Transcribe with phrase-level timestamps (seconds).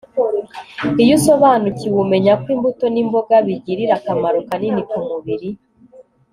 [1.03, 5.49] iyo usobanukiwe umenya ko imbuto n'imboga bigirira akamaro kanini kumubiri